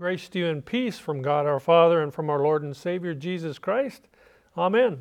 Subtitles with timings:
[0.00, 3.14] Grace to you and peace from God our Father and from our Lord and Savior
[3.14, 4.06] Jesus Christ.
[4.56, 5.00] Amen.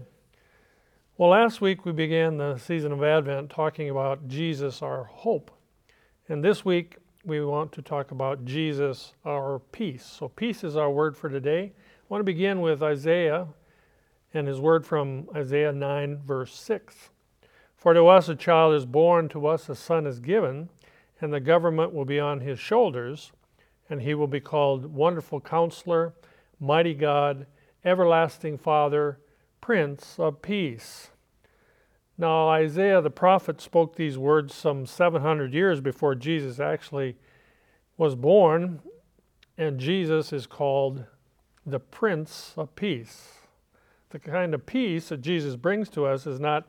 [1.20, 5.52] Well, last week we began the season of Advent talking about Jesus, our hope.
[6.28, 10.04] And this week we want to talk about Jesus, our peace.
[10.04, 11.74] So, peace is our word for today.
[11.76, 13.46] I want to begin with Isaiah
[14.34, 17.12] and his word from Isaiah 9, verse 6.
[17.76, 20.70] For to us a child is born, to us a son is given,
[21.22, 23.32] and the government will be on his shoulders
[23.90, 26.14] and he will be called Wonderful Counselor,
[26.60, 27.46] Mighty God,
[27.86, 29.20] Everlasting Father,
[29.62, 31.10] Prince of Peace.
[32.18, 37.16] Now, Isaiah the prophet spoke these words some 700 years before Jesus actually
[37.96, 38.82] was born,
[39.58, 41.06] and Jesus is called
[41.66, 43.34] the Prince of Peace.
[44.10, 46.66] The kind of peace that Jesus brings to us is not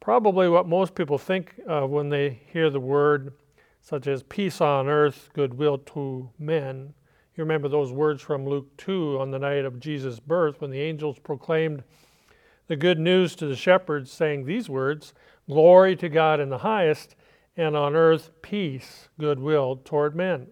[0.00, 3.32] probably what most people think of when they hear the word
[3.80, 6.94] such as peace on earth, goodwill to men.
[7.34, 10.80] You remember those words from Luke 2 on the night of Jesus' birth when the
[10.80, 11.82] angels proclaimed
[12.66, 15.14] the good news to the shepherds, saying these words
[15.48, 17.16] Glory to God in the highest,
[17.56, 20.48] and on earth peace, goodwill toward men.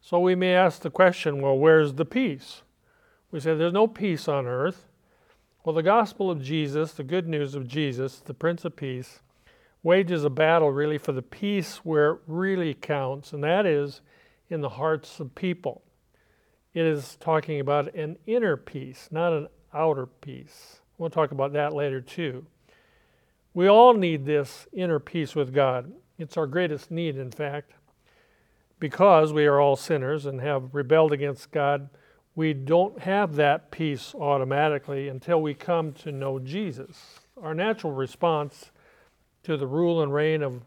[0.00, 2.62] So we may ask the question well, where's the peace?
[3.30, 4.86] We say there's no peace on earth.
[5.64, 9.20] Well, the gospel of Jesus, the good news of Jesus, the Prince of Peace,
[9.84, 14.00] wages a battle really for the peace where it really counts, and that is
[14.48, 15.82] in the hearts of people.
[16.72, 20.80] It is talking about an inner peace, not an outer peace.
[20.98, 22.46] We'll talk about that later too.
[23.52, 25.92] We all need this inner peace with God.
[26.18, 27.72] It's our greatest need, in fact.
[28.80, 31.90] Because we are all sinners and have rebelled against God,
[32.34, 37.20] we don't have that peace automatically until we come to know Jesus.
[37.40, 38.70] Our natural response
[39.44, 40.62] to the rule and reign of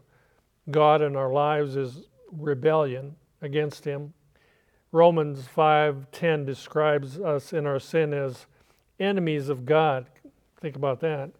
[0.70, 4.14] God in our lives is rebellion against him.
[4.92, 8.46] Romans 5:10 describes us in our sin as
[8.98, 10.06] enemies of God.
[10.56, 11.30] Think about that.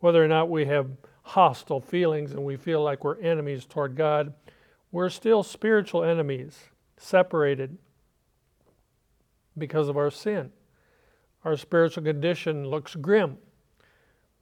[0.00, 0.90] Whether or not we have
[1.22, 4.34] hostile feelings and we feel like we're enemies toward God,
[4.92, 7.78] we're still spiritual enemies, separated
[9.56, 10.52] because of our sin.
[11.44, 13.38] Our spiritual condition looks grim.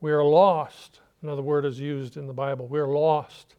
[0.01, 1.01] We are lost.
[1.23, 2.67] Another word is used in the Bible.
[2.67, 3.55] We're lost.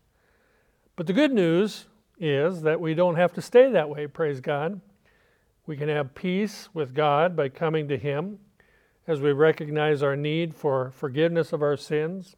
[0.95, 1.85] But the good news
[2.19, 4.81] is that we don't have to stay that way, praise God.
[5.65, 8.39] We can have peace with God by coming to Him
[9.05, 12.35] as we recognize our need for forgiveness of our sins,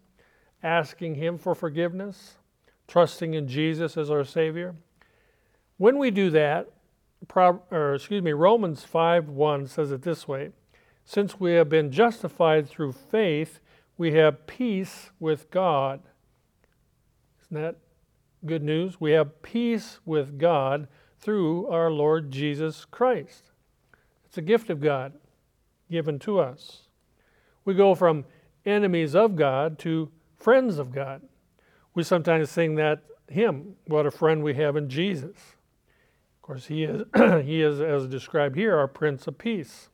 [0.63, 2.38] asking Him for forgiveness,
[2.88, 4.75] trusting in Jesus as our Savior.
[5.78, 6.69] When we do that,
[7.36, 10.51] or excuse me, Romans 5 1 says it this way
[11.06, 13.59] Since we have been justified through faith,
[13.99, 15.99] we have peace with God.
[17.43, 17.75] Isn't that
[18.45, 19.01] good news?
[19.01, 20.87] We have peace with God
[21.19, 23.51] through our Lord Jesus Christ.
[24.25, 25.15] It's a gift of God
[25.91, 26.83] given to us.
[27.65, 28.23] We go from
[28.65, 31.21] enemies of God to friends of God.
[31.93, 35.35] We sometimes sing that hymn, What a Friend We Have in Jesus.
[36.38, 37.03] Of course, He is,
[37.43, 39.89] he is as described here, our Prince of Peace.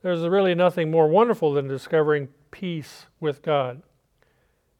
[0.00, 3.82] There's really nothing more wonderful than discovering peace with God.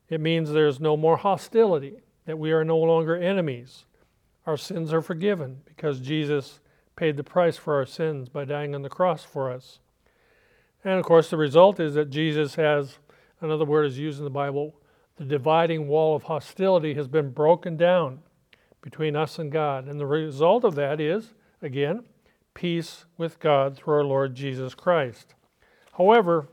[0.09, 3.85] It means there's no more hostility, that we are no longer enemies.
[4.47, 6.61] Our sins are forgiven because Jesus
[6.95, 9.81] paid the price for our sins by dying on the cross for us.
[10.85, 12.99] And of course, the result is that Jesus has,
[13.41, 14.75] another word is used in the Bible,
[15.17, 18.21] the dividing wall of hostility has been broken down
[18.83, 19.89] between us and God.
[19.89, 22.05] And the result of that is, again,
[22.55, 25.35] peace with God through our Lord Jesus Christ.
[25.97, 26.49] However,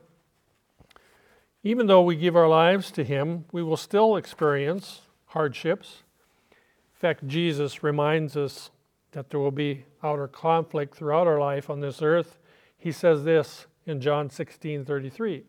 [1.64, 6.02] even though we give our lives to Him, we will still experience hardships.
[6.50, 8.70] In fact, Jesus reminds us
[9.12, 12.36] that there will be outer conflict throughout our life on this earth.
[12.76, 15.44] He says this in John 16 33.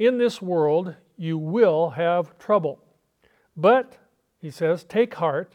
[0.00, 2.80] In this world you will have trouble.
[3.56, 3.96] But,
[4.40, 5.54] he says, take heart,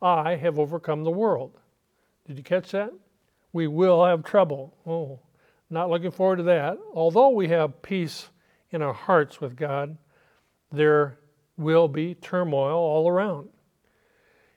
[0.00, 1.58] I have overcome the world.
[2.26, 2.92] Did you catch that?
[3.52, 4.74] We will have trouble.
[4.86, 5.20] Oh,
[5.68, 6.78] not looking forward to that.
[6.94, 8.30] Although we have peace
[8.70, 9.96] in our hearts with God,
[10.72, 11.18] there
[11.56, 13.48] will be turmoil all around.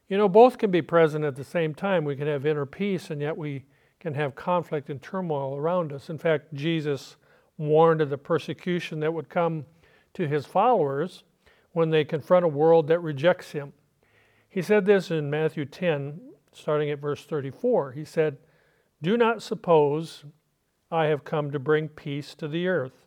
[0.08, 2.04] You know, both can be present at the same time.
[2.04, 3.66] We can have inner peace, and yet we
[4.00, 6.10] can have conflict and turmoil around us.
[6.10, 7.16] In fact, Jesus
[7.58, 9.66] warned of the persecution that would come
[10.14, 11.24] to his followers
[11.74, 13.74] when they confront a world that rejects him.
[14.50, 16.20] He said this in Matthew 10,
[16.54, 17.92] starting at verse 34.
[17.92, 18.38] He said,
[19.02, 20.26] Do not suppose
[20.90, 23.06] I have come to bring peace to the earth.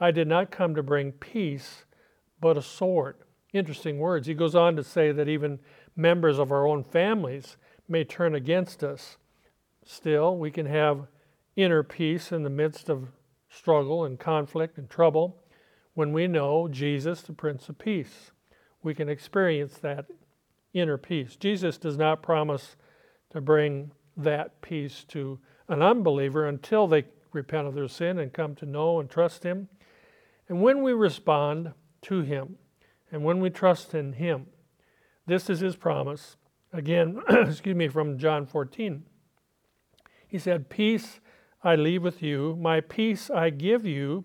[0.00, 1.84] I did not come to bring peace,
[2.40, 3.16] but a sword.
[3.52, 4.26] Interesting words.
[4.26, 5.58] He goes on to say that even
[5.94, 7.56] members of our own families
[7.88, 9.18] may turn against us.
[9.84, 10.36] still.
[10.36, 11.06] We can have
[11.56, 13.08] inner peace in the midst of
[13.48, 15.42] struggle and conflict and trouble
[15.94, 18.30] when we know Jesus, the Prince of Peace.
[18.82, 20.06] We can experience that
[20.72, 21.36] inner peace.
[21.36, 22.76] Jesus does not promise
[23.30, 25.38] to bring that peace to
[25.68, 29.68] an unbeliever until they repent of their sin and come to know and trust Him.
[30.50, 32.56] And when we respond to Him
[33.12, 34.46] and when we trust in Him,
[35.24, 36.36] this is His promise.
[36.72, 39.04] Again, excuse me, from John 14.
[40.26, 41.20] He said, Peace
[41.62, 44.24] I leave with you, my peace I give you.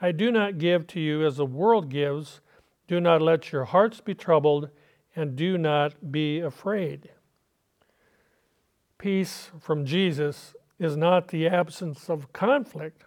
[0.00, 2.40] I do not give to you as the world gives.
[2.86, 4.70] Do not let your hearts be troubled,
[5.16, 7.10] and do not be afraid.
[8.96, 13.06] Peace from Jesus is not the absence of conflict,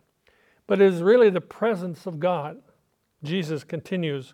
[0.68, 2.62] but it is really the presence of God.
[3.24, 4.34] Jesus continues,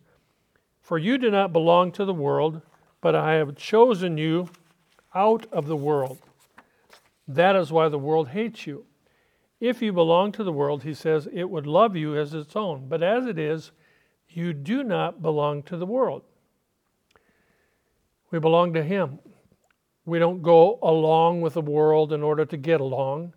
[0.81, 2.61] For you do not belong to the world,
[2.99, 4.49] but I have chosen you
[5.15, 6.19] out of the world.
[7.27, 8.85] That is why the world hates you.
[9.59, 12.87] If you belong to the world, he says, it would love you as its own.
[12.89, 13.71] But as it is,
[14.27, 16.23] you do not belong to the world.
[18.31, 19.19] We belong to him.
[20.05, 23.33] We don't go along with the world in order to get along.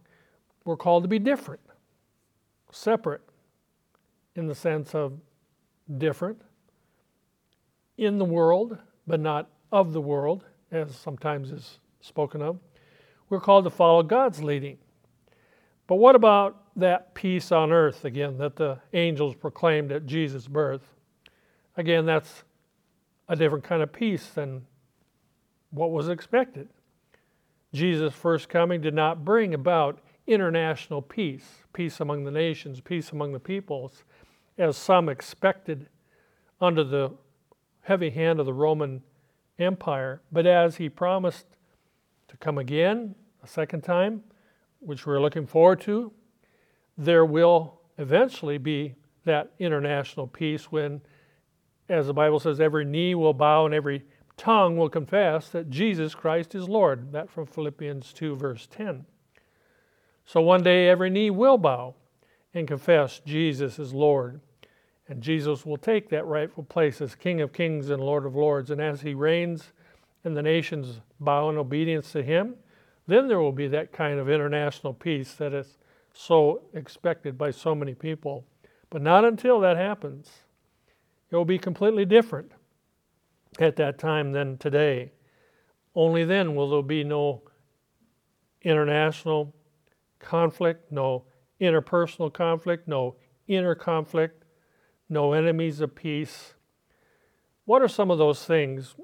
[0.64, 1.60] We're called to be different,
[2.76, 3.22] separate,
[4.34, 5.18] in the sense of
[5.98, 6.42] different,
[7.96, 8.76] in the world,
[9.06, 12.58] but not of the world, as sometimes is spoken of.
[13.28, 14.78] We're called to follow God's leading.
[15.86, 20.92] But what about that peace on earth, again, that the angels proclaimed at Jesus' birth?
[21.76, 22.44] Again, that's
[23.28, 24.66] a different kind of peace than
[25.70, 26.68] what was expected.
[27.72, 33.32] Jesus' first coming did not bring about international peace, peace among the nations, peace among
[33.32, 34.04] the peoples,
[34.58, 35.88] as some expected
[36.60, 37.12] under the
[37.82, 39.02] heavy hand of the Roman
[39.58, 41.46] Empire, but as he promised
[42.28, 44.22] to come again a second time,
[44.80, 46.12] which we're looking forward to,
[46.98, 48.94] there will eventually be
[49.24, 51.00] that international peace when,
[51.88, 54.04] as the Bible says, every knee will bow and every
[54.36, 57.12] tongue will confess that Jesus Christ is Lord.
[57.12, 59.04] That from Philippians 2, verse 10.
[60.26, 61.94] So one day every knee will bow
[62.52, 64.40] and confess Jesus is Lord.
[65.08, 68.72] And Jesus will take that rightful place as King of Kings and Lord of Lords.
[68.72, 69.72] And as he reigns
[70.24, 72.56] and the nations bow in obedience to him,
[73.06, 75.78] then there will be that kind of international peace that is
[76.12, 78.44] so expected by so many people.
[78.90, 80.28] But not until that happens.
[81.30, 82.50] It will be completely different
[83.60, 85.12] at that time than today.
[85.94, 87.42] Only then will there be no
[88.62, 89.54] international
[90.18, 91.24] conflict, no
[91.60, 93.16] interpersonal conflict, no
[93.46, 94.44] inner conflict,
[95.08, 96.54] no enemies of peace.
[97.64, 98.94] What are some of those things?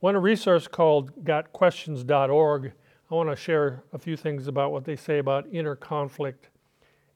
[0.00, 2.72] When a resource called gotquestions.org,
[3.10, 6.50] I want to share a few things about what they say about inner conflict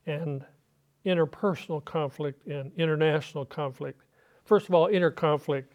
[0.07, 0.45] and
[1.05, 4.03] interpersonal conflict and international conflict.
[4.45, 5.75] First of all, inner conflict.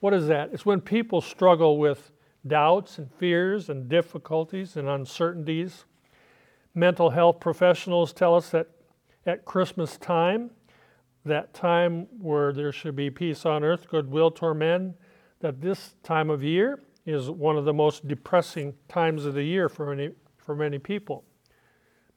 [0.00, 0.50] What is that?
[0.52, 2.12] It's when people struggle with
[2.46, 5.84] doubts and fears and difficulties and uncertainties.
[6.74, 8.68] Mental health professionals tell us that
[9.26, 10.50] at Christmas time,
[11.24, 14.94] that time where there should be peace on earth, goodwill toward men,
[15.40, 19.68] that this time of year is one of the most depressing times of the year
[19.68, 21.24] for many, for many people.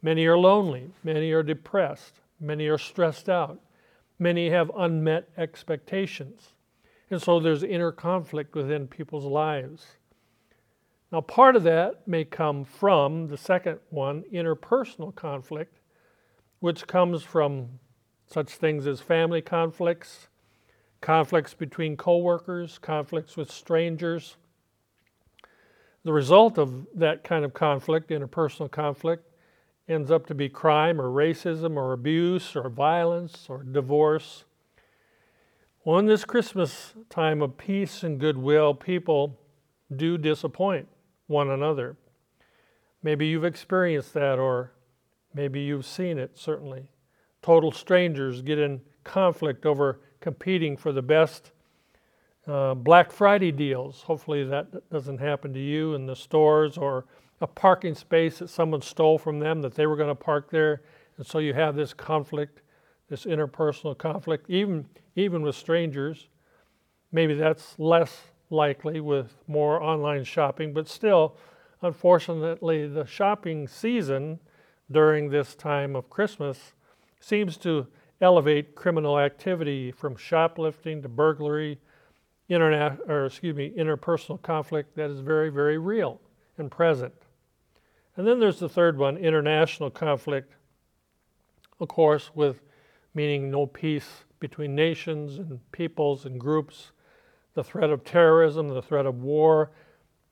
[0.02, 3.60] Many are lonely, many are depressed, many are stressed out,
[4.20, 6.53] many have unmet expectations.
[7.10, 9.98] And so there's inner conflict within people's lives.
[11.15, 15.79] Now, part of that may come from the second one, interpersonal conflict,
[16.60, 17.79] which comes from
[18.27, 20.27] such things as family conflicts,
[21.00, 24.36] conflicts between coworkers, conflicts with strangers.
[26.03, 29.25] The result of that kind of conflict, interpersonal conflict,
[29.88, 34.43] ends up to be crime or racism or abuse or violence or divorce
[35.86, 39.39] well, in this Christmas time of peace and goodwill, people
[39.95, 40.89] do disappoint
[41.27, 41.96] one another.
[43.03, 44.72] Maybe you've experienced that, or
[45.34, 46.89] maybe you've seen it, certainly.
[47.41, 51.51] Total strangers get in conflict over competing for the best
[52.48, 54.01] uh, Black Friday deals.
[54.03, 57.05] Hopefully, that doesn't happen to you in the stores or
[57.41, 60.82] a parking space that someone stole from them that they were going to park there.
[61.17, 62.62] And so you have this conflict
[63.10, 66.27] this interpersonal conflict, even, even with strangers.
[67.12, 71.36] Maybe that's less likely with more online shopping, but still,
[71.82, 74.40] unfortunately, the shopping season
[74.92, 76.74] during this time of Christmas
[77.20, 77.88] seems to
[78.22, 81.80] elevate criminal activity from shoplifting to burglary,
[82.48, 86.22] internet, or excuse me, interpersonal conflict that is very, very real
[86.58, 87.14] and present.
[88.16, 90.54] And then there's the third one international conflict,
[91.80, 92.62] of course, with
[93.14, 96.92] meaning no peace between nations and peoples and groups,
[97.56, 99.72] the threat of terrorism, the threat of war,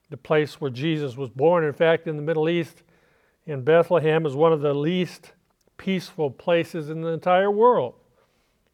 [0.10, 1.64] the place where Jesus was born.
[1.64, 2.84] In fact, in the Middle East,
[3.46, 5.32] in Bethlehem, is one of the least
[5.78, 7.96] peaceful places in the entire world.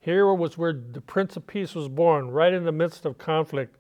[0.01, 3.77] Here was where the Prince of Peace was born, right in the midst of conflict.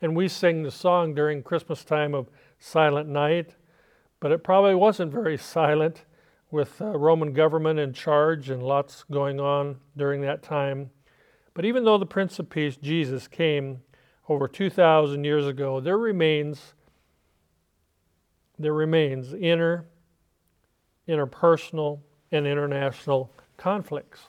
[0.00, 2.28] And we sing the song during Christmas time of
[2.58, 3.56] Silent Night,
[4.20, 6.04] but it probably wasn't very silent
[6.50, 10.90] with uh, Roman government in charge and lots going on during that time.
[11.54, 13.80] But even though the Prince of Peace, Jesus, came
[14.28, 16.74] over 2,000 years ago, there remains
[18.60, 19.86] there remains inner,
[21.08, 22.00] interpersonal,
[22.32, 24.20] and international conflicts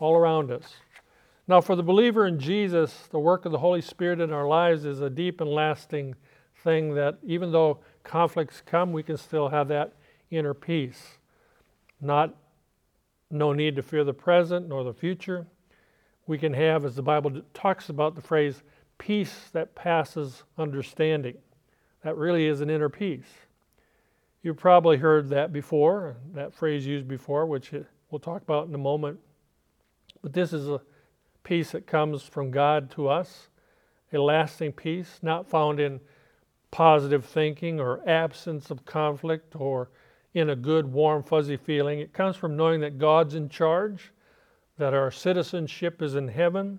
[0.00, 0.74] all around us.
[1.46, 4.84] Now, for the believer in Jesus, the work of the Holy Spirit in our lives
[4.84, 6.16] is a deep and lasting
[6.62, 9.94] thing that even though conflicts come, we can still have that
[10.30, 11.18] inner peace.
[12.00, 12.34] Not
[13.30, 15.46] no need to fear the present nor the future.
[16.26, 18.62] We can have, as the Bible talks about the phrase,
[18.98, 21.36] peace that passes understanding.
[22.02, 23.28] That really is an inner peace.
[24.42, 27.72] You've probably heard that before, that phrase used before, which
[28.10, 29.18] we'll talk about in a moment.
[30.22, 30.80] But this is a
[31.42, 33.48] peace that comes from God to us,
[34.12, 36.00] a lasting peace, not found in
[36.70, 39.90] positive thinking or absence of conflict or
[40.34, 42.00] in a good, warm, fuzzy feeling.
[42.00, 44.12] It comes from knowing that God's in charge,
[44.76, 46.78] that our citizenship is in heaven,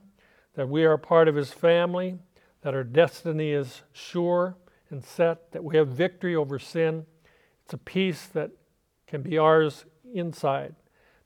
[0.56, 2.18] that we are part of His family,
[2.62, 4.56] that our destiny is sure
[4.90, 7.06] and set, that we have victory over sin.
[7.64, 8.52] It's a peace that
[9.08, 10.76] can be ours inside,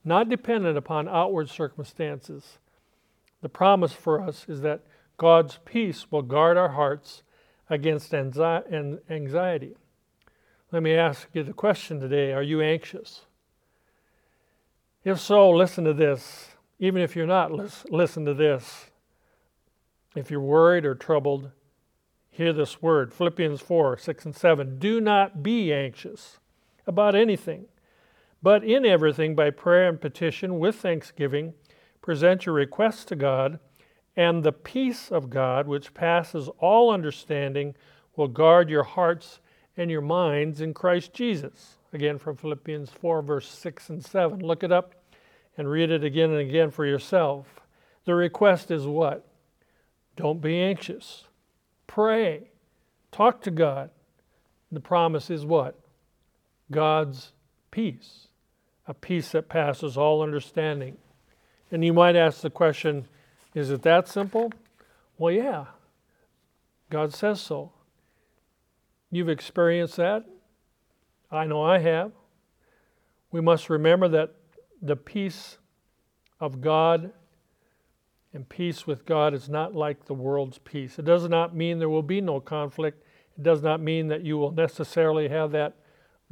[0.04, 2.58] not dependent upon outward circumstances.
[3.40, 4.82] The promise for us is that
[5.16, 7.22] God's peace will guard our hearts
[7.70, 9.76] against anxiety.
[10.72, 13.22] Let me ask you the question today Are you anxious?
[15.04, 16.48] If so, listen to this.
[16.78, 17.52] Even if you're not,
[17.90, 18.90] listen to this.
[20.14, 21.50] If you're worried or troubled,
[22.30, 24.78] hear this word Philippians 4 6 and 7.
[24.78, 26.38] Do not be anxious
[26.86, 27.66] about anything,
[28.42, 31.54] but in everything, by prayer and petition, with thanksgiving,
[32.00, 33.58] present your requests to God,
[34.16, 37.74] and the peace of God, which passes all understanding,
[38.14, 39.40] will guard your hearts
[39.76, 41.78] and your minds in Christ Jesus.
[41.92, 44.40] Again, from Philippians 4, verse 6 and 7.
[44.40, 44.94] Look it up
[45.56, 47.60] and read it again and again for yourself.
[48.04, 49.26] The request is what?
[50.16, 51.24] Don't be anxious.
[51.86, 52.50] Pray.
[53.12, 53.90] Talk to God.
[54.70, 55.78] The promise is what?
[56.70, 57.32] God's
[57.70, 58.28] peace,
[58.86, 60.96] a peace that passes all understanding.
[61.70, 63.06] And you might ask the question
[63.54, 64.52] is it that simple?
[65.16, 65.66] Well, yeah.
[66.90, 67.72] God says so.
[69.10, 70.24] You've experienced that.
[71.30, 72.12] I know I have.
[73.30, 74.34] We must remember that
[74.82, 75.58] the peace
[76.40, 77.12] of God
[78.34, 80.98] and peace with God is not like the world's peace.
[80.98, 83.04] It does not mean there will be no conflict.
[83.38, 85.76] It does not mean that you will necessarily have that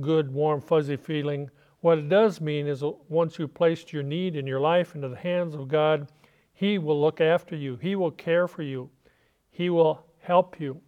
[0.01, 1.49] good, warm, fuzzy feeling.
[1.81, 5.17] What it does mean is once you've placed your need in your life into the
[5.17, 6.09] hands of God,
[6.53, 8.91] He will look after you, He will care for you,
[9.51, 10.81] He will help you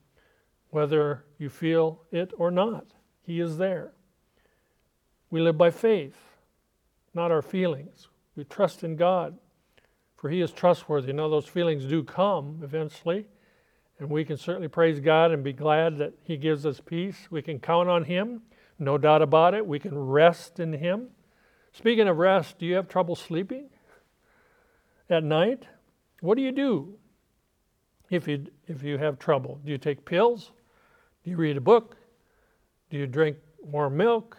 [0.70, 2.86] whether you feel it or not.
[3.22, 3.92] He is there.
[5.30, 6.16] We live by faith,
[7.14, 8.08] not our feelings.
[8.34, 9.38] We trust in God,
[10.24, 11.12] for He is trustworthy.
[11.12, 13.26] Now, those feelings do come eventually,
[13.98, 17.28] and we can certainly praise God and be glad that He gives us peace.
[17.30, 18.40] We can count on Him,
[18.78, 19.66] no doubt about it.
[19.66, 21.08] We can rest in Him.
[21.74, 23.68] Speaking of rest, do you have trouble sleeping
[25.10, 25.64] at night?
[26.22, 26.94] What do you do
[28.08, 29.60] if you, if you have trouble?
[29.62, 30.52] Do you take pills?
[31.22, 31.98] Do you read a book?
[32.88, 34.38] Do you drink warm milk?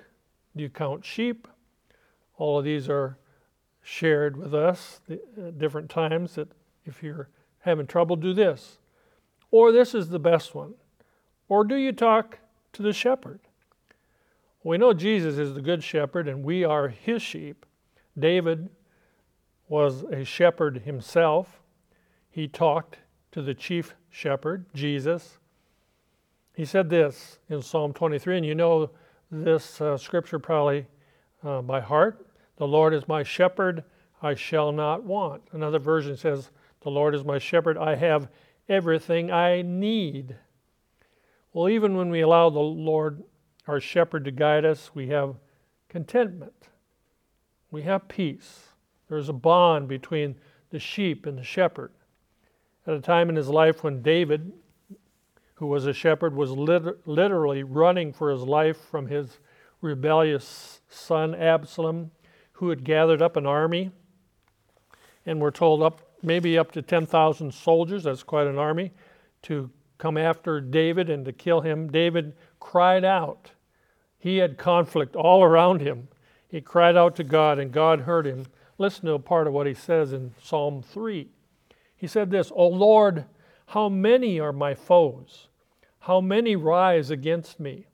[0.56, 1.48] Do you count sheep?
[2.38, 3.20] All of these are
[3.86, 6.48] shared with us at different times that
[6.86, 8.80] if you're having trouble, do this.
[9.51, 10.74] Or this is the best one.
[11.48, 12.39] Or do you talk
[12.74, 13.39] to the shepherd?
[14.63, 17.63] We know Jesus is the good shepherd and we are his sheep.
[18.18, 18.70] David
[19.68, 21.62] was a shepherd himself.
[22.32, 22.98] He talked
[23.34, 25.38] to the chief shepherd, Jesus.
[26.56, 28.89] He said this in Psalm 23, and you know
[29.30, 30.88] this uh, scripture probably
[31.44, 32.25] uh, by heart.
[32.58, 33.84] The Lord is my shepherd,
[34.22, 35.44] I shall not want.
[35.52, 38.30] Another version says, The Lord is my shepherd, I have
[38.70, 40.36] everything I need.
[41.54, 43.24] Well, even when we allow the Lord,
[43.68, 45.36] our shepherd, to guide us, we have
[45.90, 46.70] contentment.
[47.72, 48.68] We have peace.
[49.10, 50.36] There's a bond between
[50.70, 51.92] the sheep and the shepherd.
[52.88, 54.52] At a time in his life when David
[55.56, 59.40] who was a shepherd, was lit- literally running for his life from his
[59.82, 62.12] rebellious son Absalom,
[62.56, 63.92] who had gathered up an army,
[65.26, 68.92] and we're told up maybe up to 10,000 soldiers, that's quite an army,
[69.44, 71.92] to come after David and to kill him.
[71.92, 73.52] David cried out.
[74.18, 76.08] He had conflict all around him.
[76.48, 78.46] He cried out to God, and God heard him.
[78.78, 81.30] Listen to a part of what he says in Psalm 3.
[81.96, 83.26] He said this O Lord,
[83.68, 85.48] how many are my foes?
[86.00, 87.88] How many rise against me?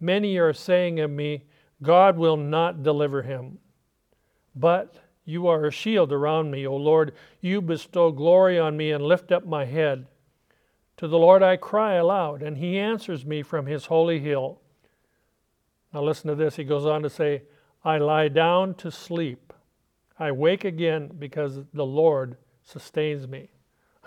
[0.00, 1.44] Many are saying of me,
[1.82, 3.58] God will not deliver him.
[4.54, 7.14] But you are a shield around me, O Lord.
[7.40, 10.06] You bestow glory on me and lift up my head.
[10.96, 14.60] To the Lord I cry aloud, and he answers me from his holy hill.
[15.94, 16.56] Now listen to this.
[16.56, 17.42] He goes on to say,
[17.84, 19.52] I lie down to sleep.
[20.18, 23.50] I wake again because the Lord sustains me.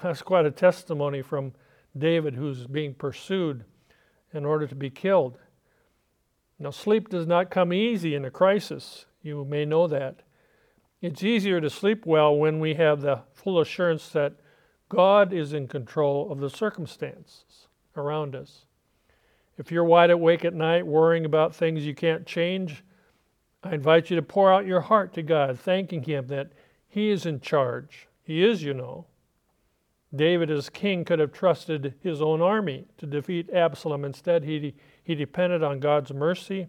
[0.03, 1.53] That's quite a testimony from
[1.97, 3.65] David, who's being pursued
[4.33, 5.37] in order to be killed.
[6.59, 9.05] Now, sleep does not come easy in a crisis.
[9.21, 10.21] You may know that.
[11.03, 14.35] It's easier to sleep well when we have the full assurance that
[14.87, 17.67] God is in control of the circumstances
[17.97, 18.63] around us.
[19.57, 22.85] If you're wide awake at night worrying about things you can't change,
[23.65, 26.53] I invite you to pour out your heart to God, thanking Him that
[26.87, 28.07] He is in charge.
[28.23, 29.05] He is, you know.
[30.15, 34.05] David, as king, could have trusted his own army to defeat Absalom.
[34.05, 36.67] Instead, he, he depended on God's mercy.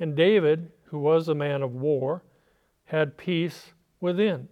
[0.00, 2.24] And David, who was a man of war,
[2.90, 4.48] had peace within.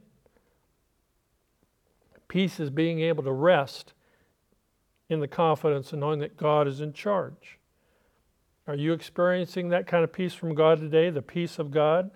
[2.29, 3.95] Peace is being able to rest
[5.09, 7.59] in the confidence and knowing that God is in charge.
[8.69, 12.13] Are you experiencing that kind of peace from God today, the peace of God?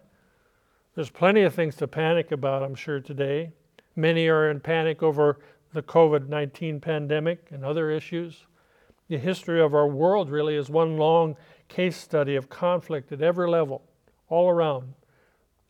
[0.94, 3.50] There's plenty of things to panic about, I'm sure, today.
[3.96, 5.40] Many are in panic over
[5.72, 8.46] the COVID 19 pandemic and other issues.
[9.08, 11.36] The history of our world really is one long
[11.68, 13.82] case study of conflict at every level,
[14.28, 14.94] all around,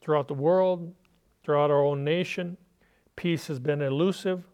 [0.02, 0.92] throughout the world,
[1.42, 2.56] throughout our own nation.
[3.16, 4.44] Peace has been elusive.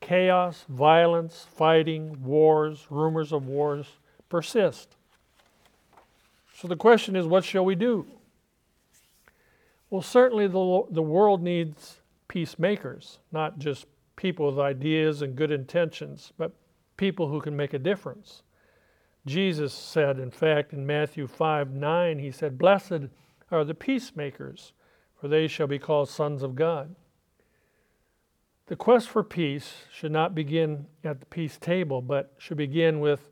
[0.00, 3.86] Chaos, violence, fighting, wars, rumors of wars
[4.28, 4.96] persist.
[6.54, 8.06] So the question is what shall we do?
[9.90, 13.86] Well, certainly the, the world needs peacemakers, not just
[14.16, 16.52] people with ideas and good intentions, but
[16.96, 18.42] people who can make a difference.
[19.26, 23.08] Jesus said, in fact, in Matthew 5 9, he said, Blessed
[23.50, 24.72] are the peacemakers,
[25.22, 26.96] for they shall be called sons of God.
[28.66, 33.30] The quest for peace should not begin at the peace table, but should begin with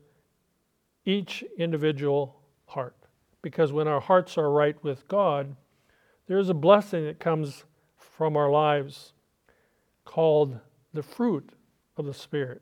[1.03, 2.95] each individual heart.
[3.41, 5.57] Because when our hearts are right with God,
[6.27, 7.65] there is a blessing that comes
[7.97, 9.11] from our lives
[10.05, 10.57] called
[10.93, 11.49] the fruit
[11.97, 12.61] of the Spirit.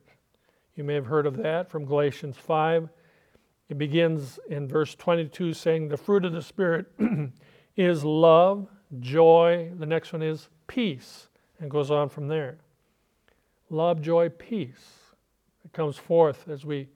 [0.73, 2.89] You may have heard of that from Galatians 5.
[3.69, 6.87] It begins in verse 22 saying, The fruit of the Spirit
[7.77, 8.67] is love,
[8.99, 9.71] joy.
[9.77, 11.27] The next one is peace,
[11.59, 12.57] and goes on from there.
[13.69, 15.13] Love, joy, peace.
[15.63, 16.87] It comes forth as we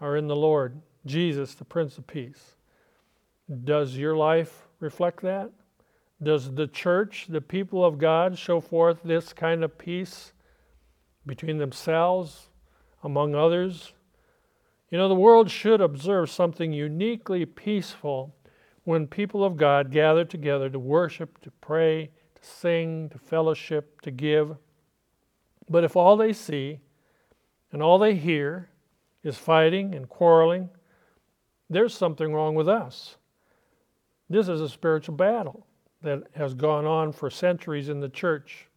[0.00, 2.56] are in the Lord, Jesus, the Prince of Peace.
[3.64, 5.50] Does your life reflect that?
[6.22, 10.32] Does the church, the people of God, show forth this kind of peace
[11.26, 12.48] between themselves,
[13.02, 13.92] among others.
[14.90, 18.34] You know, the world should observe something uniquely peaceful
[18.84, 24.10] when people of God gather together to worship, to pray, to sing, to fellowship, to
[24.10, 24.56] give.
[25.68, 26.80] But if all they see
[27.72, 28.68] and all they hear
[29.22, 30.68] is fighting and quarreling,
[31.70, 33.16] there's something wrong with us.
[34.28, 35.66] This is a spiritual battle
[36.02, 38.68] that has gone on for centuries in the church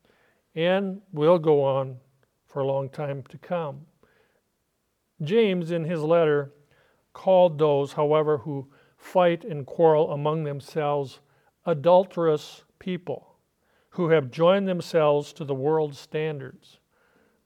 [0.56, 1.98] and will go on
[2.46, 3.86] for a long time to come.
[5.22, 6.54] James, in his letter,
[7.14, 8.68] called those, however, who
[8.98, 11.20] fight and quarrel among themselves
[11.66, 13.36] adulterous people
[13.92, 16.80] who have joined themselves to the world's standards.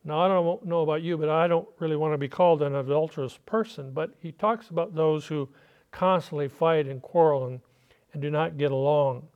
[0.04, 2.74] Now, I don't know about you, but I don't really want to be called an
[2.74, 5.50] adulterous person, but he talks about those who
[5.92, 7.60] constantly fight and quarrel and,
[8.14, 9.28] and do not get along.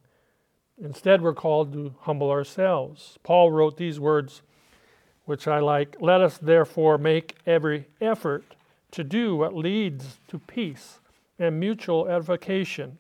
[0.82, 3.18] Instead, we're called to humble ourselves.
[3.24, 4.42] Paul wrote these words
[5.26, 5.96] which I like.
[6.00, 8.44] Let us therefore make every effort
[8.92, 11.00] to do what leads to peace
[11.40, 12.98] and mutual edification.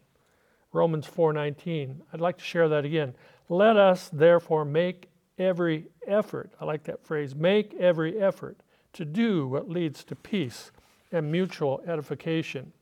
[0.71, 2.01] Romans 4:19.
[2.11, 3.15] I'd like to share that again.
[3.47, 6.51] Let us therefore make every effort.
[6.59, 7.35] I like that phrase.
[7.35, 8.57] Make every effort
[8.93, 10.71] to do what leads to peace
[11.11, 12.73] and mutual edification.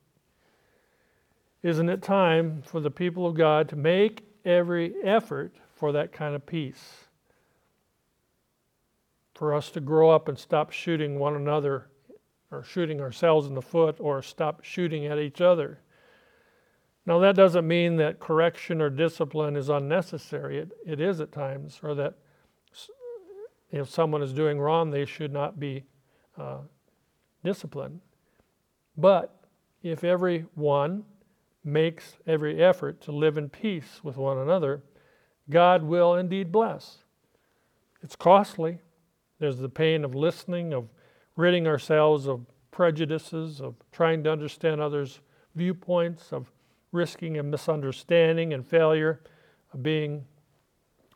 [1.61, 6.35] Isn't it time for the people of God to make every effort for that kind
[6.35, 7.03] of peace?
[9.33, 11.87] for us to grow up and stop shooting one another
[12.53, 15.79] or shooting ourselves in the foot or stop shooting at each other.
[17.05, 20.59] Now, that doesn't mean that correction or discipline is unnecessary.
[20.59, 22.13] It, it is at times, or that
[23.71, 25.83] if someone is doing wrong, they should not be
[26.37, 26.59] uh,
[27.43, 27.99] disciplined.
[28.95, 29.35] But
[29.81, 31.03] if everyone
[31.63, 34.83] makes every effort to live in peace with one another,
[35.49, 36.99] God will indeed bless.
[38.01, 38.79] It's costly.
[39.39, 40.87] There's the pain of listening, of
[41.35, 45.21] ridding ourselves of prejudices, of trying to understand others'
[45.55, 46.51] viewpoints, of
[46.91, 49.21] risking a misunderstanding and failure,
[49.73, 50.25] of being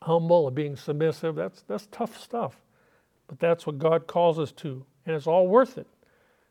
[0.02, 1.34] humble, of being submissive.
[1.34, 2.60] That's, that's tough stuff.
[3.26, 4.84] But that's what God calls us to.
[5.06, 5.86] And it's all worth it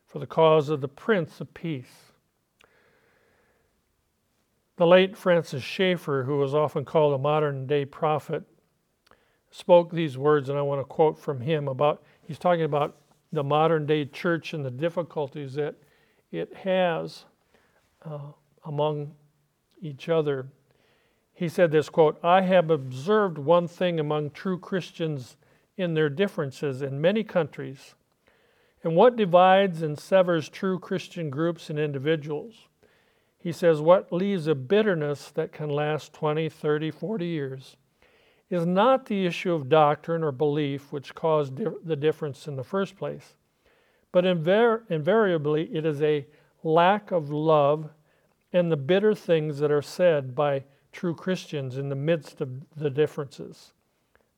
[0.06, 2.12] for the cause of the Prince of Peace.
[4.76, 8.44] The late Francis Schaeffer, who was often called a modern day prophet,
[9.50, 12.96] spoke these words, and I want to quote from him about he's talking about
[13.32, 15.74] the modern day church and the difficulties that
[16.30, 17.24] it has
[18.04, 18.32] uh,
[18.64, 19.12] among
[19.80, 20.46] each other.
[21.32, 25.36] He said this quote, I have observed one thing among true Christians
[25.76, 27.94] in their differences in many countries.
[28.82, 32.68] And what divides and severs true Christian groups and individuals?
[33.38, 37.76] He says, What leaves a bitterness that can last 20, 30, 40 years
[38.50, 42.96] is not the issue of doctrine or belief which caused the difference in the first
[42.96, 43.34] place,
[44.12, 46.26] but invar- invariably it is a
[46.62, 47.90] lack of love
[48.52, 52.90] and the bitter things that are said by true Christians in the midst of the
[52.90, 53.72] differences.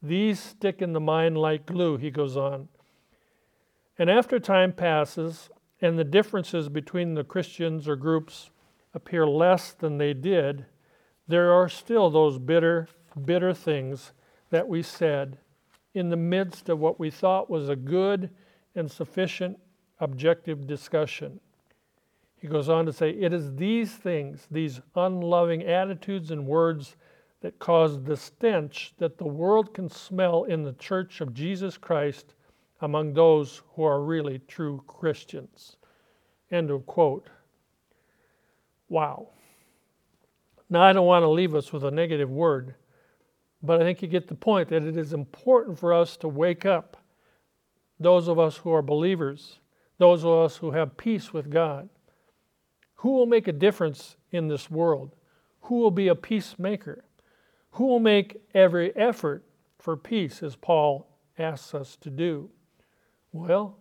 [0.02, 2.68] These stick in the mind like glue, he goes on.
[3.98, 8.50] And after time passes and the differences between the Christians or groups
[8.94, 10.66] appear less than they did,
[11.28, 14.12] there are still those bitter, bitter things
[14.50, 15.38] that we said
[15.94, 18.30] in the midst of what we thought was a good
[18.74, 19.58] and sufficient
[19.98, 21.40] objective discussion.
[22.36, 26.96] He goes on to say, It is these things, these unloving attitudes and words,
[27.42, 32.34] that cause the stench that the world can smell in the church of Jesus Christ
[32.82, 35.76] among those who are really true Christians.
[36.50, 37.28] End of quote.
[38.88, 39.28] Wow.
[40.68, 42.74] Now, I don't want to leave us with a negative word,
[43.62, 46.64] but I think you get the point that it is important for us to wake
[46.64, 46.96] up,
[47.98, 49.58] those of us who are believers,
[49.98, 51.88] those of us who have peace with God.
[52.96, 55.14] Who will make a difference in this world?
[55.62, 57.04] Who will be a peacemaker?
[57.72, 59.44] Who will make every effort
[59.78, 61.06] for peace, as Paul
[61.38, 62.50] asks us to do?
[63.32, 63.78] Well,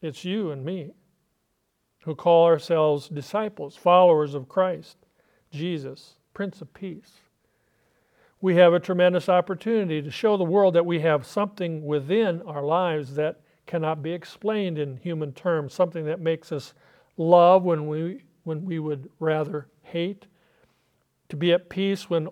[0.00, 0.92] it's you and me
[2.04, 4.96] who call ourselves disciples, followers of Christ,
[5.50, 7.20] Jesus, Prince of Peace.
[8.40, 12.62] We have a tremendous opportunity to show the world that we have something within our
[12.62, 16.72] lives that cannot be explained in human terms, something that makes us
[17.18, 20.26] love when we, when we would rather hate,
[21.28, 22.28] to be at peace when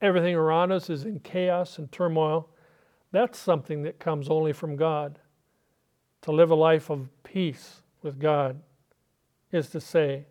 [0.00, 2.48] everything around us is in chaos and turmoil.
[3.12, 5.20] That's something that comes only from God.
[6.22, 8.60] To live a life of peace with God
[9.52, 10.26] is to say,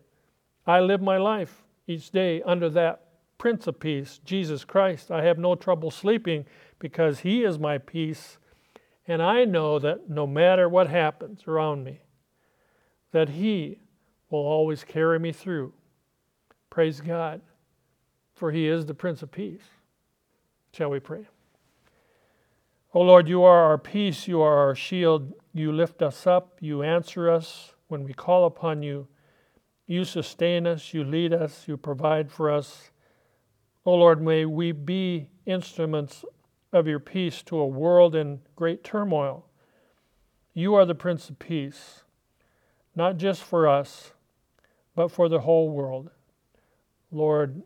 [0.66, 3.11] I live my life each day under that
[3.42, 5.10] Prince of Peace, Jesus Christ.
[5.10, 6.46] I have no trouble sleeping
[6.78, 8.38] because He is my peace.
[9.08, 12.02] And I know that no matter what happens around me,
[13.10, 13.80] that He
[14.30, 15.72] will always carry me through.
[16.70, 17.40] Praise God,
[18.32, 19.64] for He is the Prince of Peace.
[20.72, 21.26] Shall we pray?
[22.94, 25.32] O oh Lord, you are our peace, you are our shield.
[25.52, 29.08] You lift us up, you answer us when we call upon you.
[29.88, 32.91] You sustain us, you lead us, you provide for us.
[33.84, 36.24] O oh Lord, may we be instruments
[36.72, 39.46] of your peace to a world in great turmoil.
[40.54, 42.04] You are the Prince of Peace,
[42.94, 44.12] not just for us,
[44.94, 46.10] but for the whole world.
[47.10, 47.62] Lord,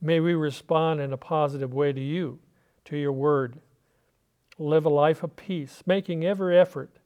[0.00, 2.38] may we respond in a positive way to you,
[2.86, 3.60] to your word.
[4.58, 6.98] Live a life of peace, making every effort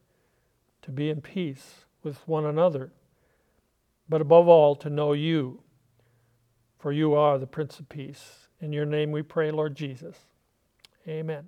[0.83, 2.91] to be in peace with one another
[4.09, 5.62] but above all, to know you,
[6.83, 8.49] for you are the Prince of Peace.
[8.59, 10.17] In your name we pray, Lord Jesus.
[11.07, 11.47] Amen.